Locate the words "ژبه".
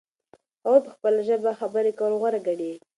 1.27-1.51